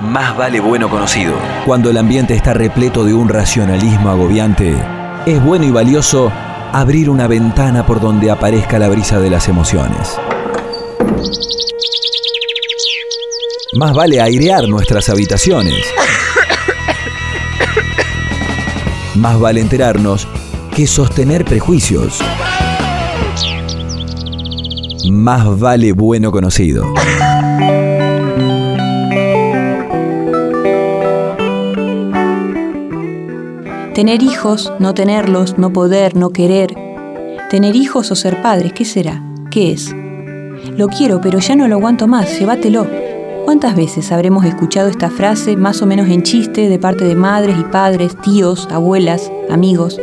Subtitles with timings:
[0.00, 1.34] más vale bueno conocido.
[1.66, 4.74] Cuando el ambiente está repleto de un racionalismo agobiante,
[5.26, 6.32] es bueno y valioso
[6.72, 10.18] abrir una ventana por donde aparezca la brisa de las emociones.
[13.74, 15.84] Más vale airear nuestras habitaciones.
[19.14, 20.26] Más vale enterarnos
[20.74, 22.20] que sostener prejuicios.
[25.10, 26.84] Más vale bueno conocido.
[34.00, 36.74] Tener hijos, no tenerlos, no poder, no querer.
[37.50, 39.22] Tener hijos o ser padres, ¿qué será?
[39.50, 39.94] ¿Qué es?
[40.74, 42.86] Lo quiero, pero ya no lo aguanto más, llévatelo.
[43.44, 47.58] ¿Cuántas veces habremos escuchado esta frase más o menos en chiste de parte de madres
[47.60, 50.00] y padres, tíos, abuelas, amigos?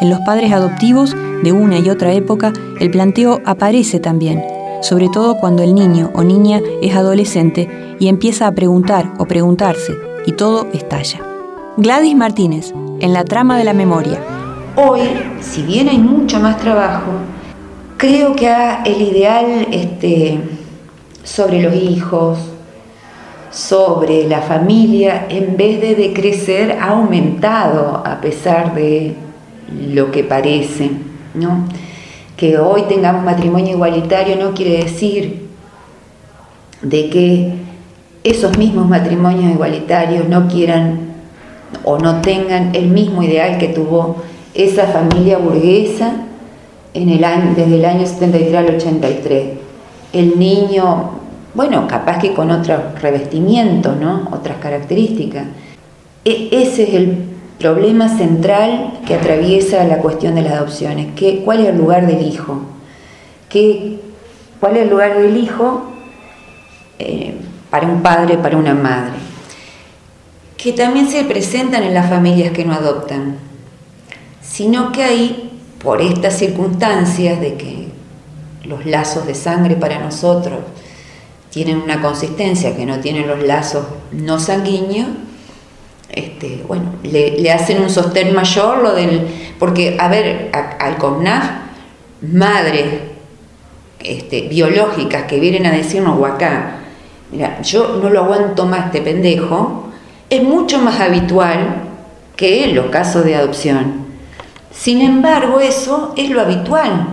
[0.00, 4.44] En los padres adoptivos de una y otra época, el planteo aparece también,
[4.82, 9.94] sobre todo cuando el niño o niña es adolescente y empieza a preguntar o preguntarse,
[10.26, 11.29] y todo estalla.
[11.82, 14.18] Gladys Martínez, en la trama de la memoria.
[14.76, 15.00] Hoy,
[15.40, 17.10] si bien hay mucho más trabajo,
[17.96, 20.40] creo que el ideal este,
[21.24, 22.38] sobre los hijos,
[23.50, 29.14] sobre la familia, en vez de decrecer, ha aumentado a pesar de
[29.74, 30.90] lo que parece.
[31.32, 31.64] ¿no?
[32.36, 35.48] Que hoy tengamos matrimonio igualitario no quiere decir
[36.82, 37.54] de que
[38.22, 41.09] esos mismos matrimonios igualitarios no quieran
[41.84, 44.16] o no tengan el mismo ideal que tuvo
[44.54, 46.12] esa familia burguesa
[46.94, 49.44] en el año, desde el año 73 al 83.
[50.12, 51.10] El niño,
[51.54, 54.28] bueno, capaz que con otro revestimiento, ¿no?
[54.32, 55.46] otras características.
[56.24, 57.18] E, ese es el
[57.58, 61.08] problema central que atraviesa la cuestión de las adopciones.
[61.14, 62.62] ¿Qué, ¿Cuál es el lugar del hijo?
[63.48, 63.98] ¿Qué,
[64.58, 65.82] ¿Cuál es el lugar del hijo
[66.98, 67.34] eh,
[67.70, 69.29] para un padre, para una madre?
[70.62, 73.36] Que también se presentan en las familias que no adoptan,
[74.42, 75.50] sino que hay,
[75.82, 77.88] por estas circunstancias de que
[78.64, 80.58] los lazos de sangre para nosotros
[81.48, 85.08] tienen una consistencia que no tienen los lazos no sanguíneos,
[86.10, 89.26] este, bueno, le, hacen un sostén mayor lo del.
[89.58, 91.50] Porque, a ver, al CONAF,
[92.20, 92.86] madres
[94.00, 96.80] este, biológicas que vienen a decirnos, acá,
[97.32, 99.89] mira, yo no lo aguanto más este pendejo,
[100.30, 101.82] es mucho más habitual
[102.36, 104.06] que los casos de adopción.
[104.72, 107.08] Sin embargo, eso es lo habitual.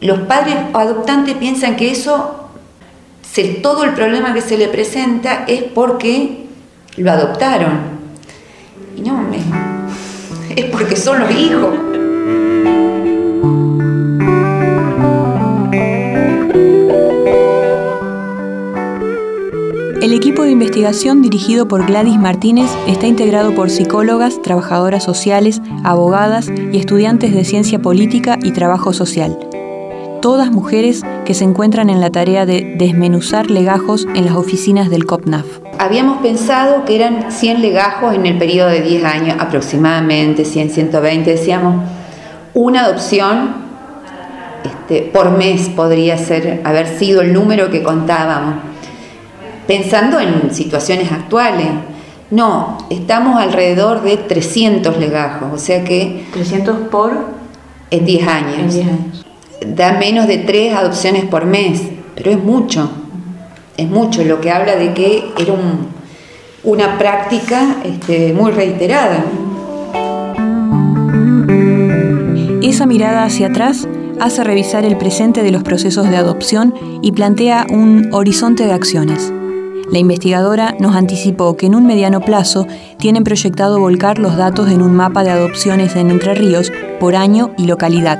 [0.00, 2.50] Los padres adoptantes piensan que eso,
[3.62, 6.46] todo el problema que se le presenta es porque
[6.96, 7.96] lo adoptaron.
[8.96, 9.26] Y no,
[10.54, 11.95] es porque son los hijos.
[20.50, 27.44] Investigación dirigido por Gladys Martínez está integrado por psicólogas, trabajadoras sociales, abogadas y estudiantes de
[27.44, 29.38] ciencia política y trabajo social.
[30.22, 35.06] Todas mujeres que se encuentran en la tarea de desmenuzar legajos en las oficinas del
[35.06, 35.46] COPNAF.
[35.78, 41.30] Habíamos pensado que eran 100 legajos en el periodo de 10 años, aproximadamente 100, 120,
[41.30, 41.84] decíamos,
[42.54, 43.66] una adopción
[44.64, 48.75] este, por mes podría ser, haber sido el número que contábamos
[49.66, 51.68] pensando en situaciones actuales.
[52.30, 56.26] No, estamos alrededor de 300 legajos, o sea que...
[56.32, 57.36] 300 por...
[57.90, 58.74] En 10 años.
[59.64, 61.82] Da menos de 3 adopciones por mes,
[62.16, 62.90] pero es mucho,
[63.76, 65.54] es mucho, lo que habla de que era
[66.64, 69.24] una práctica este, muy reiterada.
[72.60, 73.86] Esa mirada hacia atrás
[74.20, 79.32] hace revisar el presente de los procesos de adopción y plantea un horizonte de acciones.
[79.90, 82.66] La investigadora nos anticipó que en un mediano plazo
[82.98, 87.52] tienen proyectado volcar los datos en un mapa de adopciones en Entre Ríos por año
[87.56, 88.18] y localidad.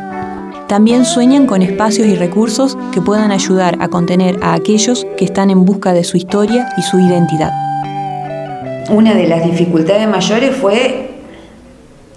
[0.68, 5.50] También sueñan con espacios y recursos que puedan ayudar a contener a aquellos que están
[5.50, 7.50] en busca de su historia y su identidad.
[8.88, 11.10] Una de las dificultades mayores fue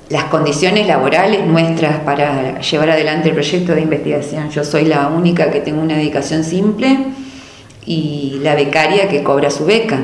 [0.09, 4.51] las condiciones laborales nuestras para llevar adelante el proyecto de investigación.
[4.51, 6.97] Yo soy la única que tengo una dedicación simple
[7.89, 9.99] y la becaria que cobra su beca.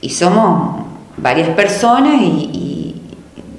[0.00, 0.86] Y somos
[1.18, 2.94] varias personas y,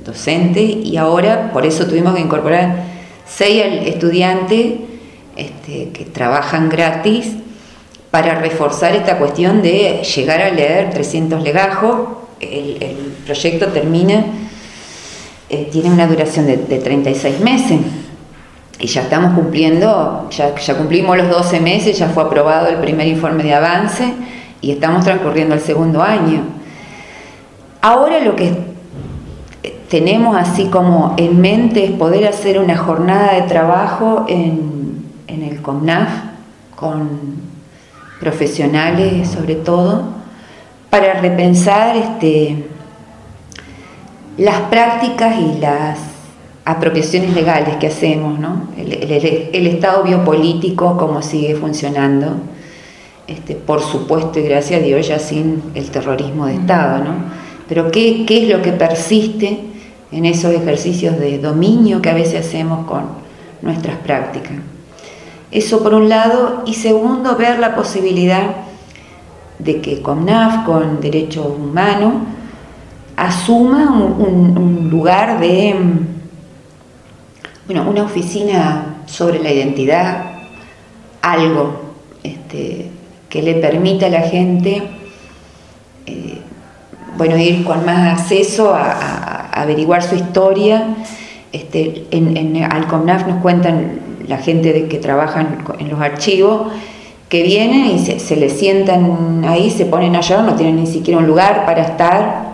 [0.04, 2.84] docentes y ahora por eso tuvimos que incorporar
[3.28, 4.80] seis estudiantes
[5.36, 7.28] este, que trabajan gratis
[8.10, 12.18] para reforzar esta cuestión de llegar a leer 300 legajos.
[12.40, 14.26] El, proyecto termina,
[15.50, 17.78] eh, tiene una duración de, de 36 meses
[18.80, 23.08] y ya estamos cumpliendo, ya, ya cumplimos los 12 meses, ya fue aprobado el primer
[23.08, 24.14] informe de avance
[24.62, 26.44] y estamos transcurriendo el segundo año.
[27.82, 28.70] Ahora lo que
[29.90, 35.62] tenemos así como en mente es poder hacer una jornada de trabajo en, en el
[35.62, 36.10] COMNAF
[36.76, 37.50] con
[38.20, 40.04] profesionales sobre todo,
[40.90, 42.66] para repensar este,
[44.38, 46.09] las prácticas y las
[46.66, 48.70] apropiaciones legales que hacemos, ¿no?
[48.78, 52.34] el, estado biopolítico, cómo sigue funcionando,
[53.28, 57.14] este, por supuesto y gracias a Dios ya sin el terrorismo de Estado, ¿no?
[57.68, 59.70] pero ¿qué, qué es lo que persiste
[60.12, 63.04] en esos ejercicios de dominio que a veces hacemos con
[63.62, 64.54] nuestras prácticas.
[65.52, 68.56] Eso por un lado, y segundo, ver la posibilidad
[69.58, 72.14] de que COMNAF, con Derechos Humanos,
[73.18, 75.76] asuma un, lugar de,
[77.70, 80.26] bueno, una oficina sobre la identidad,
[81.22, 81.94] algo
[82.24, 82.88] este,
[83.30, 84.82] que le permita a la gente
[86.08, 86.42] eh,
[87.16, 90.96] bueno, ir con más acceso a, averiguar su historia.
[91.52, 95.46] Este, en, en nos cuentan la gente de que trabaja
[95.78, 96.72] en los archivos
[97.30, 101.28] que vienen y se, les sientan ahí, se ponen allá, no tienen ni siquiera un
[101.28, 102.49] lugar para estar,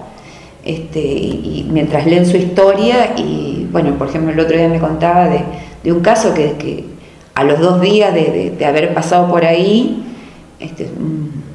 [0.65, 5.29] este, y, mientras leen su historia, y bueno, por ejemplo, el otro día me contaba
[5.29, 6.85] de, un caso que,
[7.35, 10.03] a los dos días de, haber pasado por ahí,
[10.59, 11.45] este, un,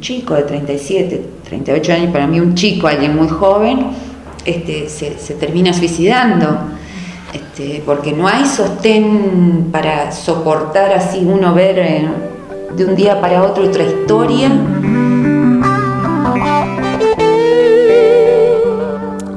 [0.00, 3.86] chico de 37, 38 años, para mí un chico, alguien muy joven,
[4.44, 6.58] este, se, termina suicidando.
[7.32, 12.08] Este, porque no hay sostén para soportar así uno ver eh,
[12.76, 14.50] de un día para otro otra historia.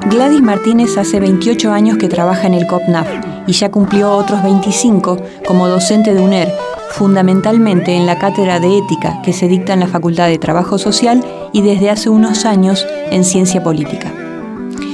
[0.09, 3.07] Gladys Martínez hace 28 años que trabaja en el COPNAF
[3.45, 6.53] y ya cumplió otros 25 como docente de UNER,
[6.91, 11.25] fundamentalmente en la cátedra de ética que se dicta en la Facultad de Trabajo Social
[11.51, 14.13] y desde hace unos años en Ciencia Política.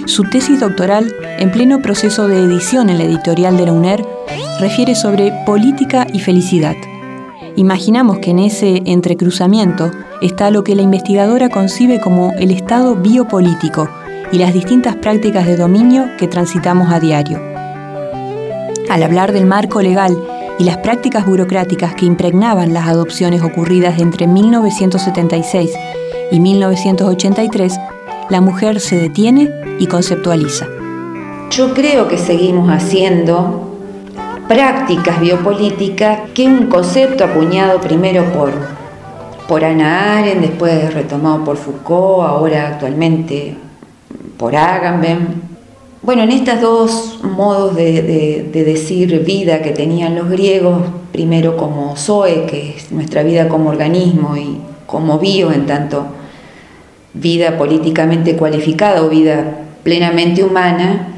[0.08, 4.04] Su tesis doctoral, en pleno proceso de edición en la editorial de la UNER,
[4.60, 6.76] refiere sobre política y felicidad.
[7.56, 9.92] Imaginamos que en ese entrecruzamiento
[10.24, 13.88] está lo que la investigadora concibe como el estado biopolítico
[14.34, 17.40] y las distintas prácticas de dominio que transitamos a diario.
[18.90, 20.18] Al hablar del marco legal
[20.58, 25.72] y las prácticas burocráticas que impregnaban las adopciones ocurridas entre 1976
[26.32, 27.80] y 1983,
[28.32, 30.66] la mujer se detiene y conceptualiza.
[31.52, 33.78] Yo creo que seguimos haciendo
[34.48, 38.52] prácticas biopolíticas, que un concepto acuñado primero por,
[39.48, 43.58] por Ana Arendt, después retomado por Foucault, ahora actualmente
[44.38, 45.42] por Agamben.
[46.02, 50.82] Bueno, en estos dos modos de, decir vida que tenían los griegos,
[51.12, 56.06] primero como Zoe, que es nuestra vida como organismo, y como bio, en tanto
[57.14, 61.10] vida políticamente cualificada o vida plenamente humana,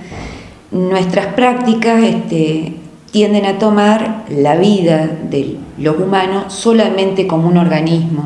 [0.72, 2.74] nuestras prácticas este,
[3.12, 8.26] tienden a tomar la vida de los humanos solamente como un organismo,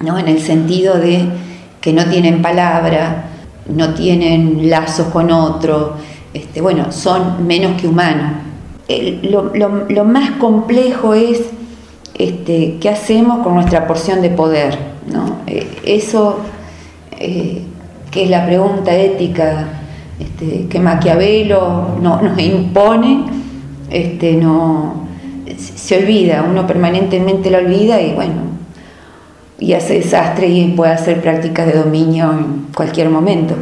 [0.00, 0.18] ¿no?
[0.18, 1.24] en el sentido de
[1.80, 3.24] que no tienen palabra,
[3.68, 5.94] no tienen lazos con otro,
[6.32, 8.32] este, bueno, son menos que humanos.
[9.22, 11.42] lo, más complejo es
[12.14, 14.78] este, qué hacemos con nuestra porción de poder.
[15.12, 15.38] ¿no?
[15.46, 16.38] Eh, eso,
[17.18, 17.62] eh,
[18.10, 19.68] que es la pregunta ética
[20.18, 23.24] este, que Maquiavelo no, nos impone,
[23.90, 25.06] este, no,
[25.56, 28.55] se olvida, uno permanentemente la olvida y bueno,
[29.58, 33.54] y hace desastre y puede hacer prácticas de dominio en cualquier momento.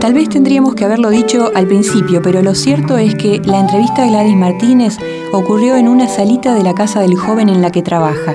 [0.00, 4.04] Tal vez tendríamos que haberlo dicho al principio, pero lo cierto es que la entrevista
[4.04, 4.96] a Gladys Martínez
[5.32, 8.34] ocurrió en una salita de la casa del joven en la que trabaja,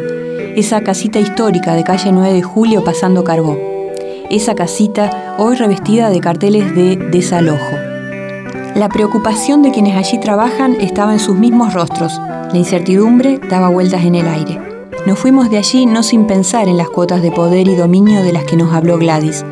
[0.55, 3.57] esa casita histórica de calle 9 de Julio pasando Carbó
[4.29, 7.94] esa casita hoy revestida de carteles de desalojo.
[8.75, 14.03] La preocupación de quienes allí trabajan estaba en sus mismos rostros, la incertidumbre daba vueltas
[14.03, 14.59] en el aire.
[15.07, 18.33] Nos fuimos de allí no sin pensar en las cuotas de poder y dominio de
[18.33, 19.45] las que nos habló Gladys,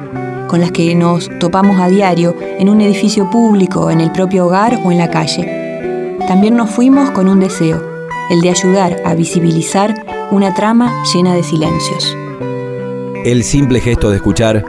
[0.50, 4.82] con las que nos topamos a diario en un edificio público, en el propio hogar
[4.84, 6.20] o en la calle.
[6.28, 7.82] También nos fuimos con un deseo,
[8.30, 12.14] el de ayudar a visibilizar una trama llena de silencios.
[13.24, 14.66] El simple gesto de escuchar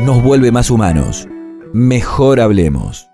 [0.00, 1.28] nos vuelve más humanos.
[1.72, 3.13] Mejor hablemos.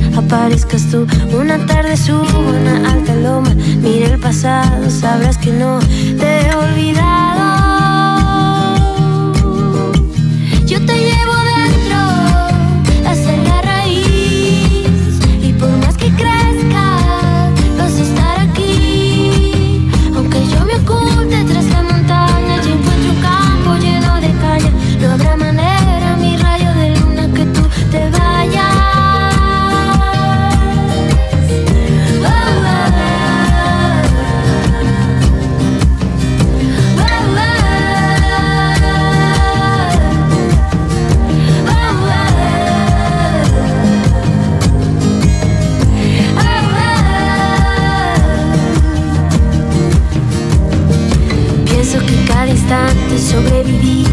[0.15, 1.07] aparezcas tú.
[1.37, 5.79] Una tarde subo una alta loma, mire el pasado, sabrás que no
[6.19, 7.40] te he olvidado.
[53.41, 54.10] sobreviví.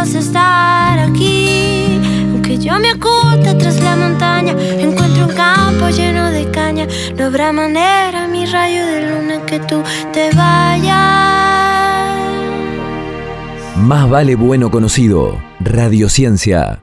[0.00, 2.00] Vas a estar aquí.
[2.30, 6.86] Aunque yo me oculte tras la montaña, encuentro un campo lleno de caña.
[7.16, 9.82] No habrá manera, mi rayo de luna, que tú
[10.14, 10.96] te vayas.
[13.76, 15.38] Más vale bueno conocido.
[15.60, 16.80] Radiociencia.